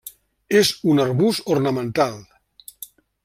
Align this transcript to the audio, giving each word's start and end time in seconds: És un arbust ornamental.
És 0.59 0.71
un 0.93 1.03
arbust 1.03 1.53
ornamental. 1.57 2.17